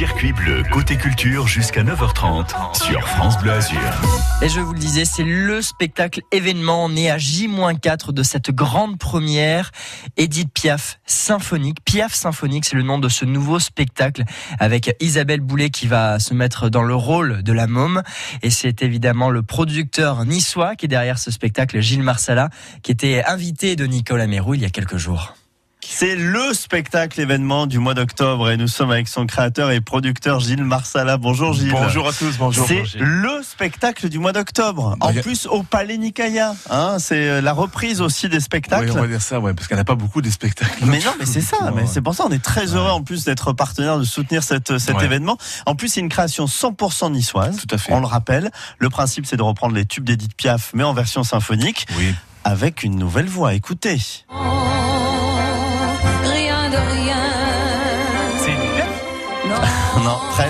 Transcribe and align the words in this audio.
Circuit 0.00 0.32
bleu, 0.32 0.62
côté 0.72 0.96
culture 0.96 1.46
jusqu'à 1.46 1.82
9h30 1.82 2.74
sur 2.74 3.06
France 3.06 3.36
Bleu 3.36 3.52
Azur. 3.52 3.78
Et 4.40 4.48
je 4.48 4.58
vous 4.58 4.72
le 4.72 4.78
disais, 4.78 5.04
c'est 5.04 5.24
le 5.24 5.60
spectacle 5.60 6.22
événement 6.32 6.88
né 6.88 7.10
à 7.10 7.18
J-4 7.18 8.10
de 8.14 8.22
cette 8.22 8.50
grande 8.50 8.98
première. 8.98 9.72
Edith 10.16 10.48
Piaf 10.54 11.00
symphonique. 11.04 11.84
Piaf 11.84 12.14
symphonique, 12.14 12.64
c'est 12.64 12.76
le 12.76 12.82
nom 12.82 12.98
de 12.98 13.10
ce 13.10 13.26
nouveau 13.26 13.58
spectacle 13.58 14.24
avec 14.58 14.96
Isabelle 15.00 15.40
Boulet 15.40 15.68
qui 15.68 15.86
va 15.86 16.18
se 16.18 16.32
mettre 16.32 16.70
dans 16.70 16.82
le 16.82 16.94
rôle 16.94 17.42
de 17.42 17.52
la 17.52 17.66
môme. 17.66 18.02
Et 18.40 18.48
c'est 18.48 18.80
évidemment 18.80 19.28
le 19.28 19.42
producteur 19.42 20.24
niçois 20.24 20.76
qui 20.76 20.86
est 20.86 20.88
derrière 20.88 21.18
ce 21.18 21.30
spectacle, 21.30 21.78
Gilles 21.80 22.02
Marsala, 22.02 22.48
qui 22.82 22.90
était 22.90 23.22
invité 23.26 23.76
de 23.76 23.84
Nicolas 23.84 24.26
Mérou 24.26 24.54
il 24.54 24.62
y 24.62 24.64
a 24.64 24.70
quelques 24.70 24.96
jours. 24.96 25.34
C'est 25.92 26.14
le 26.14 26.54
spectacle 26.54 27.20
événement 27.20 27.66
du 27.66 27.78
mois 27.78 27.94
d'octobre 27.94 28.48
et 28.48 28.56
nous 28.56 28.68
sommes 28.68 28.92
avec 28.92 29.08
son 29.08 29.26
créateur 29.26 29.70
et 29.70 29.80
producteur 29.80 30.38
Gilles 30.38 30.64
Marsala. 30.64 31.18
Bonjour 31.18 31.52
Gilles. 31.52 31.72
Bonjour 31.72 32.08
à 32.08 32.12
tous, 32.12 32.38
bonjour. 32.38 32.66
C'est 32.66 32.84
le 32.98 33.42
spectacle 33.42 34.08
du 34.08 34.18
mois 34.18 34.32
d'octobre. 34.32 34.96
En 35.00 35.12
plus 35.12 35.46
au 35.46 35.62
Palais 35.62 35.98
Nicaïa. 35.98 36.54
Hein, 36.70 36.96
c'est 37.00 37.28
euh, 37.28 37.40
la 37.40 37.52
reprise 37.52 38.00
aussi 38.00 38.28
des 38.28 38.40
spectacles. 38.40 38.90
Oui, 38.90 38.96
on 38.96 39.00
va 39.00 39.08
dire 39.08 39.20
ça, 39.20 39.40
ouais, 39.40 39.52
parce 39.52 39.66
qu'il 39.66 39.76
n'y 39.76 39.80
a 39.80 39.84
pas 39.84 39.96
beaucoup 39.96 40.22
de 40.22 40.30
spectacles. 40.30 40.84
Mais 40.86 41.00
non, 41.00 41.12
mais 41.18 41.26
c'est 41.26 41.42
ça. 41.42 41.70
Mais 41.74 41.86
c'est 41.86 42.00
pour 42.00 42.14
ça 42.14 42.24
on 42.26 42.32
est 42.32 42.42
très 42.42 42.66
heureux 42.74 42.90
en 42.90 43.02
plus 43.02 43.24
d'être 43.24 43.52
partenaire, 43.52 43.98
de 43.98 44.04
soutenir 44.04 44.42
cette, 44.44 44.78
cet 44.78 45.02
événement. 45.02 45.36
En 45.66 45.74
plus, 45.74 45.88
c'est 45.88 46.00
une 46.00 46.08
création 46.08 46.46
100% 46.46 47.12
niçoise. 47.12 47.56
Tout 47.56 47.74
à 47.74 47.78
fait. 47.78 47.92
On 47.92 48.00
le 48.00 48.06
rappelle. 48.06 48.50
Le 48.78 48.88
principe, 48.90 49.26
c'est 49.26 49.36
de 49.36 49.42
reprendre 49.42 49.74
les 49.74 49.84
tubes 49.84 50.04
d'Edith 50.04 50.34
Piaf, 50.34 50.70
mais 50.72 50.84
en 50.84 50.94
version 50.94 51.24
symphonique. 51.24 51.86
Oui. 51.98 52.14
Avec 52.44 52.84
une 52.84 52.96
nouvelle 52.96 53.28
voix. 53.28 53.52
Écoutez. 53.52 53.98
C'est 53.98 54.24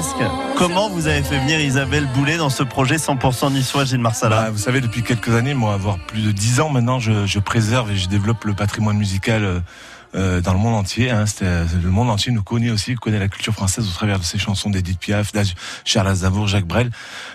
presque. 0.01 0.31
Comment 0.57 0.89
vous 0.89 1.07
avez 1.07 1.23
fait 1.23 1.39
venir 1.39 1.61
Isabelle 1.61 2.07
Boulet 2.15 2.37
dans 2.37 2.49
ce 2.49 2.63
projet 2.63 2.97
100% 2.97 3.53
niçois, 3.53 3.85
Gilles 3.85 4.01
Marsala 4.01 4.45
Bah, 4.45 4.51
vous 4.51 4.59
savez, 4.59 4.81
depuis 4.81 5.03
quelques 5.03 5.35
années, 5.35 5.55
moi, 5.55 5.75
avoir 5.75 5.99
plus 5.99 6.23
de 6.23 6.33
10 6.33 6.61
ans 6.61 6.71
maintenant, 6.71 6.99
je, 6.99 7.27
je 7.27 7.39
préserve 7.39 7.91
et 7.91 7.97
je 7.97 8.09
développe 8.09 8.45
le 8.45 8.55
patrimoine 8.55 8.97
musical 8.97 9.45
euh, 9.45 9.61
euh, 10.15 10.41
dans 10.41 10.53
le 10.53 10.59
monde 10.59 10.75
entier. 10.75 11.11
Hein. 11.11 11.25
Euh, 11.43 11.67
le 11.83 11.91
monde 11.91 12.11
entier 12.11 12.33
nous 12.33 12.43
connaît 12.43 12.71
aussi, 12.71 12.95
connaît 12.95 13.19
la 13.19 13.29
culture 13.29 13.53
française 13.53 13.87
au 13.87 13.93
travers 13.93 14.19
de 14.19 14.25
ces 14.25 14.39
chansons 14.39 14.71
d'Edith 14.71 14.99
Piaf, 14.99 15.33
Charles 15.85 16.09
Aznavour, 16.09 16.49
Jacques 16.49 16.67
Brel. 16.67 16.91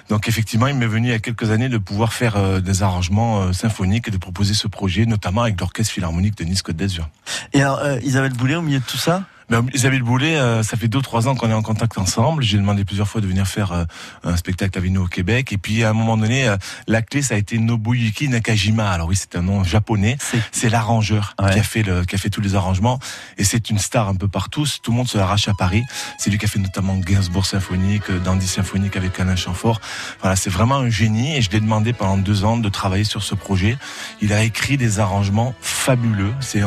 Donc 0.10 0.28
effectivement, 0.28 0.68
il 0.68 0.76
m'est 0.76 0.88
venu 0.88 1.08
il 1.08 1.12
y 1.12 1.14
a 1.14 1.20
quelques 1.20 1.52
années 1.52 1.70
de 1.70 1.78
pouvoir 1.78 2.14
faire 2.14 2.36
euh, 2.36 2.60
des 2.60 2.84
arrangements 2.84 3.42
euh, 3.42 3.54
symphoniques 3.54 4.08
et 4.08 4.12
de 4.12 4.18
proposer 4.18 4.54
ce 4.54 4.68
projet, 4.68 5.06
notamment 5.06 5.44
avec 5.44 5.60
l'Orchestre 5.60 5.94
Philharmonique 5.94 6.38
de 6.38 6.44
Nice 6.44 6.62
Côte 6.62 6.76
d'Azur. 6.76 7.08
Et 7.54 7.62
alors, 7.62 7.82
Isabelle 8.04 8.34
Boulet, 8.34 8.56
au 8.56 8.62
milieu 8.62 8.80
de 8.80 8.86
tout 8.86 8.98
ça 8.98 9.24
Ben, 9.48 9.64
Isabelle 9.76 10.02
Boulet, 10.02 10.38
euh, 10.38 10.64
ça 10.64 10.76
fait 10.76 10.88
deux 10.88 11.02
trois 11.02 11.28
ans 11.28 11.36
qu'on 11.36 11.50
est 11.52 11.54
en 11.54 11.62
contact 11.62 12.00
ensemble. 12.00 12.42
J'ai 12.42 12.58
demandé 12.58 12.84
plusieurs 12.84 13.08
fois 13.08 13.22
de 13.22 13.28
venir 13.28 13.46
faire 13.48 13.74
euh, 13.74 13.86
un 14.24 14.36
spectacle 14.38 14.76
avec 14.80 14.90
nous 14.92 15.04
au 15.04 15.08
Québec. 15.08 15.54
Et 15.54 15.58
puis 15.60 15.84
à 15.84 15.92
un 15.92 15.94
moment 15.94 16.18
donné, 16.18 16.48
euh, 16.48 16.58
la 16.88 17.04
clé 17.04 17.22
ça 17.22 17.36
a 17.36 17.38
été 17.38 17.60
Nobuyuki 17.60 18.28
Nakajima. 18.28 18.90
Alors 18.90 19.08
oui, 19.08 19.16
c'est 19.16 19.36
un 19.36 19.44
nom 19.44 19.64
japonais. 19.64 20.18
C'est- 20.52 20.70
l'arrangeur 20.70 21.36
Ouais. 21.40 21.54
qui 21.54 21.60
a 21.60 21.64
fait 21.64 21.84
le, 21.84 22.04
qui 22.06 22.16
a 22.16 22.18
fait 22.18 22.32
tous 22.32 22.42
les 22.42 22.56
arrangements. 22.56 23.00
Et 23.38 23.44
c'est 23.44 23.70
une 23.70 23.78
star 23.78 24.10
un 24.10 24.16
peu 24.16 24.28
partout. 24.28 24.66
Tout 24.82 24.90
le 24.92 24.98
monde 24.98 25.08
se 25.08 25.16
l'arrache 25.18 25.48
à 25.48 25.54
Paris. 25.54 25.84
C'est 26.18 26.32
lui 26.32 26.40
qui 26.40 26.46
a 26.46 26.48
fait 26.48 26.58
notamment 26.58 26.96
Gainsbourg 26.98 27.46
symphonique, 27.46 28.10
euh, 28.10 28.18
Dandy 28.20 28.48
symphonique 28.48 28.98
avec 28.98 29.20
Alain 29.20 29.36
Chamfort. 29.36 29.80
Voilà, 30.22 30.36
c'est 30.36 30.50
vraiment 30.50 30.78
un 30.78 30.90
génie. 30.90 31.38
Et 31.38 31.44
je 31.44 31.52
l'ai 31.52 31.60
demandé 31.60 31.94
pendant 31.94 32.18
deux 32.18 32.46
ans 32.46 32.58
de 32.58 32.68
travailler 32.70 33.04
sur 33.04 33.22
ce 33.22 33.36
projet. 33.36 33.78
Il 34.24 34.34
a 34.34 34.42
écrit 34.44 34.78
des 34.78 35.00
arrangements 35.00 35.54
fabuleux. 35.62 36.34
C'est 36.40 36.62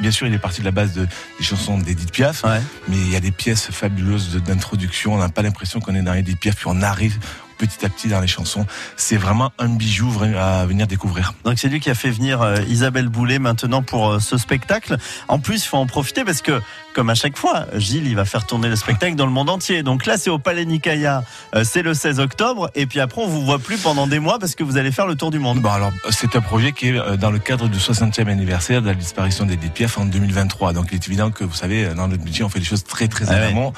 bien 0.00 0.10
sûr, 0.10 0.26
il 0.26 0.32
est 0.32 0.38
parti 0.38 0.60
de 0.60 0.64
la 0.64 0.70
base 0.70 0.94
de, 0.94 1.04
des 1.38 1.44
chansons 1.44 1.76
d'Edith 1.98 2.12
Piaf 2.12 2.44
Ouais. 2.44 2.60
mais 2.88 2.96
il 2.96 3.10
y 3.10 3.16
a 3.16 3.20
des 3.20 3.30
pièces 3.32 3.70
fabuleuses 3.70 4.36
d'introduction. 4.42 5.14
On 5.14 5.18
n'a 5.18 5.28
pas 5.28 5.42
l'impression 5.42 5.80
qu'on 5.80 5.94
est 5.94 6.02
dans 6.02 6.14
Edith 6.14 6.38
Piaf, 6.38 6.56
puis 6.56 6.66
on 6.68 6.80
arrive 6.82 7.18
petit 7.58 7.84
à 7.84 7.88
petit 7.88 8.08
dans 8.08 8.20
les 8.20 8.26
chansons. 8.26 8.66
C'est 8.96 9.16
vraiment 9.16 9.52
un 9.58 9.68
bijou 9.68 10.10
à 10.38 10.64
venir 10.66 10.86
découvrir. 10.86 11.34
Donc 11.44 11.58
c'est 11.58 11.68
lui 11.68 11.80
qui 11.80 11.90
a 11.90 11.94
fait 11.94 12.10
venir 12.10 12.40
euh, 12.40 12.56
Isabelle 12.68 13.08
Boulet 13.08 13.38
maintenant 13.38 13.82
pour 13.82 14.08
euh, 14.08 14.20
ce 14.20 14.38
spectacle. 14.38 14.96
En 15.28 15.38
plus, 15.38 15.64
il 15.64 15.68
faut 15.68 15.76
en 15.76 15.86
profiter 15.86 16.24
parce 16.24 16.40
que, 16.40 16.60
comme 16.94 17.10
à 17.10 17.14
chaque 17.14 17.36
fois, 17.36 17.66
Gilles, 17.74 18.06
il 18.06 18.16
va 18.16 18.24
faire 18.24 18.46
tourner 18.46 18.68
le 18.68 18.76
spectacle 18.76 19.16
dans 19.16 19.26
le 19.26 19.32
monde 19.32 19.50
entier. 19.50 19.82
Donc 19.82 20.06
là, 20.06 20.16
c'est 20.16 20.30
au 20.30 20.38
Palais 20.38 20.64
Nicaïa, 20.64 21.24
euh, 21.54 21.64
c'est 21.64 21.82
le 21.82 21.94
16 21.94 22.20
octobre. 22.20 22.70
Et 22.74 22.86
puis 22.86 23.00
après, 23.00 23.22
on 23.22 23.28
vous 23.28 23.44
voit 23.44 23.58
plus 23.58 23.78
pendant 23.78 24.06
des 24.06 24.18
mois 24.18 24.38
parce 24.38 24.54
que 24.54 24.64
vous 24.64 24.76
allez 24.76 24.92
faire 24.92 25.06
le 25.06 25.16
tour 25.16 25.30
du 25.30 25.38
monde. 25.38 25.60
Bon 25.60 25.70
alors, 25.70 25.92
c'est 26.10 26.36
un 26.36 26.40
projet 26.40 26.72
qui 26.72 26.88
est 26.88 27.16
dans 27.16 27.30
le 27.30 27.38
cadre 27.38 27.68
du 27.68 27.78
60e 27.78 28.28
anniversaire 28.28 28.82
de 28.82 28.86
la 28.86 28.94
disparition 28.94 29.44
d'Edith 29.44 29.72
Piaf 29.72 29.98
en 29.98 30.06
2023. 30.06 30.72
Donc 30.72 30.86
il 30.92 30.94
est 30.94 31.06
évident 31.06 31.30
que 31.30 31.44
vous 31.44 31.54
savez, 31.54 31.88
dans 31.94 32.08
notre 32.08 32.22
budget, 32.22 32.44
on 32.44 32.48
fait 32.48 32.60
des 32.60 32.64
choses 32.64 32.84
très 32.84 33.08
très 33.08 33.26
Ah 33.28 33.52
ouais. 33.52 33.72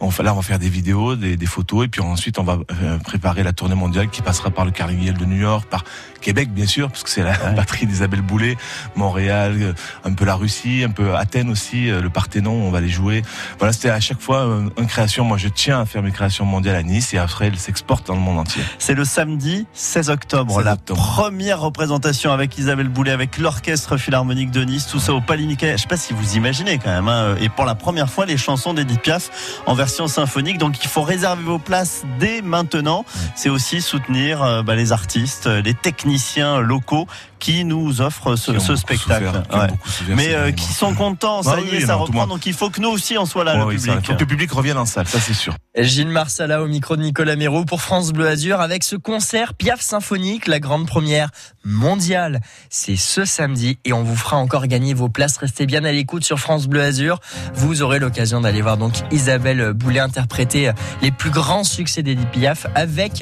On 0.00 0.10
là, 0.22 0.32
on 0.32 0.36
va 0.36 0.42
faire 0.42 0.58
des 0.58 0.68
vidéos, 0.68 1.16
des, 1.16 1.36
des 1.36 1.46
photos, 1.46 1.86
et 1.86 1.88
puis 1.88 2.00
ensuite, 2.00 2.38
on 2.38 2.44
va 2.44 2.58
euh, 2.82 2.98
préparer 3.22 3.44
la 3.44 3.52
tournée 3.52 3.76
mondiale 3.76 4.08
qui 4.08 4.20
passera 4.20 4.50
par 4.50 4.64
le 4.64 4.72
Carnegie 4.72 5.12
de 5.12 5.24
New 5.24 5.36
York, 5.36 5.66
par 5.70 5.84
Québec 6.20 6.52
bien 6.52 6.66
sûr, 6.66 6.88
parce 6.90 7.04
que 7.04 7.08
c'est 7.10 7.22
la 7.22 7.34
patrie 7.56 7.86
d'Isabelle 7.86 8.20
Boulet, 8.22 8.56
Montréal, 8.96 9.56
euh, 9.60 9.72
un 10.04 10.12
peu 10.12 10.24
la 10.24 10.34
Russie, 10.34 10.82
un 10.84 10.90
peu 10.90 11.14
Athènes 11.14 11.48
aussi, 11.48 11.88
euh, 11.88 12.00
le 12.00 12.10
Parthénon, 12.10 12.50
on 12.52 12.70
va 12.72 12.80
les 12.80 12.88
jouer. 12.88 13.22
Voilà, 13.58 13.72
c'était 13.72 13.90
à 13.90 14.00
chaque 14.00 14.20
fois 14.20 14.44
une 14.76 14.86
création. 14.88 15.24
Moi, 15.24 15.36
je 15.38 15.46
tiens 15.48 15.80
à 15.80 15.84
faire 15.86 16.02
mes 16.02 16.10
créations 16.10 16.44
mondiales 16.44 16.74
à 16.74 16.82
Nice, 16.82 17.14
et 17.14 17.18
après, 17.18 17.46
elles 17.46 17.58
s'exportent 17.58 18.08
dans 18.08 18.14
le 18.14 18.20
monde 18.20 18.38
entier. 18.40 18.62
C'est 18.80 18.94
le 18.94 19.04
samedi 19.04 19.66
16 19.72 20.10
octobre, 20.10 20.56
16 20.56 20.64
la 20.64 20.72
octobre. 20.72 21.00
première 21.00 21.60
représentation 21.60 22.32
avec 22.32 22.58
Isabelle 22.58 22.88
Boulet, 22.88 23.12
avec 23.12 23.38
l'Orchestre 23.38 23.96
Philharmonique 23.98 24.50
de 24.50 24.64
Nice, 24.64 24.88
tout 24.88 24.98
ça 24.98 25.12
au 25.14 25.20
Palais 25.20 25.44
Nicaïa. 25.44 25.76
Je 25.76 25.82
sais 25.82 25.88
pas 25.88 25.96
si 25.96 26.12
vous 26.12 26.34
imaginez 26.34 26.78
quand 26.78 26.90
même. 26.90 27.06
hein. 27.08 27.36
Et 27.40 27.48
pour 27.48 27.66
la 27.66 27.76
première 27.76 28.10
fois, 28.10 28.26
les 28.26 28.36
chansons 28.36 28.74
d'Edith 28.74 29.00
Piaf 29.00 29.30
en 29.66 29.74
version 29.74 30.08
symphonique. 30.08 30.58
Donc 30.58 30.82
il 30.84 30.88
faut 30.88 31.02
réserver 31.02 31.44
vos 31.44 31.58
places 31.60 32.02
dès 32.18 32.42
maintenant. 32.42 33.04
C'est 33.34 33.48
aussi 33.48 33.80
soutenir 33.80 34.42
euh, 34.42 34.62
bah, 34.62 34.74
les 34.74 34.92
artistes, 34.92 35.46
euh, 35.46 35.62
les 35.62 35.74
techniciens 35.74 36.60
locaux 36.60 37.06
qui 37.38 37.64
nous 37.64 38.00
offrent 38.00 38.36
ce, 38.36 38.58
ce 38.60 38.76
spectacle. 38.76 39.24
souffert, 39.26 39.42
qui 39.48 39.56
Ouais. 39.58 39.66
souffert 39.84 40.16
Mais 40.16 40.34
euh, 40.34 40.52
qui 40.52 40.72
sont 40.72 40.94
contents, 40.94 41.42
ça 41.42 41.54
Ah 41.56 41.60
y 41.60 41.64
oui, 41.64 41.76
est, 41.78 41.80
ça 41.86 41.94
non, 41.94 41.98
reprend. 42.04 42.26
Donc 42.28 42.46
il 42.46 42.52
faut 42.54 42.70
que 42.70 42.80
nous 42.80 42.88
aussi 42.90 43.18
on 43.18 43.26
soit 43.26 43.42
là, 43.42 43.54
Ouais, 43.54 43.58
le 43.60 43.64
oui, 43.66 43.80
ça, 43.80 43.86
public. 43.88 43.98
il 44.02 44.06
faut 44.06 44.14
que 44.14 44.20
le 44.20 44.26
public 44.26 44.52
revienne 44.52 44.78
en 44.78 44.86
salle, 44.86 45.08
ça 45.08 45.18
c'est 45.18 45.34
sûr. 45.34 45.54
Gilles 45.76 46.08
Marsala 46.08 46.62
au 46.62 46.68
micro 46.68 46.96
de 46.96 47.02
Nicolas 47.02 47.34
Mérou 47.34 47.64
pour 47.64 47.80
France 47.82 48.12
Bleu 48.12 48.28
Azur 48.28 48.60
avec 48.60 48.84
ce 48.84 48.94
concert 48.94 49.54
Piaf 49.54 49.80
Symphonique, 49.80 50.46
la 50.46 50.60
grande 50.60 50.86
première 50.86 51.30
mondiale. 51.64 52.40
C'est 52.70 52.96
ce 52.96 53.24
samedi 53.24 53.78
et 53.84 53.92
on 53.92 54.02
vous 54.04 54.16
fera 54.16 54.36
encore 54.36 54.66
gagner 54.66 54.94
vos 54.94 55.08
places. 55.08 55.36
Restez 55.38 55.66
bien 55.66 55.84
à 55.84 55.90
l'écoute 55.92 56.24
sur 56.24 56.38
France 56.38 56.66
Bleu 56.68 56.82
Azur. 56.82 57.18
Vous 57.54 57.82
aurez 57.82 57.98
l'occasion 57.98 58.40
d'aller 58.40 58.62
voir 58.62 58.76
donc 58.76 58.94
Isabelle 59.10 59.72
Boulet 59.72 60.00
interpréter 60.00 60.70
les 61.00 61.10
plus 61.10 61.30
grands 61.30 61.64
succès 61.64 62.02
d'Edith 62.02 62.28
Piaf 62.30 62.66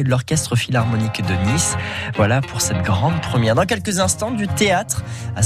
l'Orchestre 0.05 0.57
Philharmonique 0.57 1.23
de 1.23 1.53
Nice. 1.53 1.77
Voilà 2.15 2.41
pour 2.41 2.61
cette 2.61 2.83
grande 2.83 3.21
première. 3.23 3.55
Dans 3.55 3.65
quelques 3.67 3.99
instants, 3.99 4.31
du 4.31 4.47
théâtre 4.47 5.03
à 5.37 5.43